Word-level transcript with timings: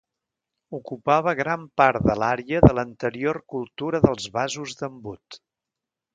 Ocupava 0.77 1.33
gran 1.39 1.67
part 1.81 2.07
de 2.07 2.15
l'àrea 2.21 2.63
de 2.65 2.73
l'anterior 2.79 3.41
cultura 3.55 4.03
dels 4.09 4.27
vasos 4.41 4.77
d'embut. 4.83 5.41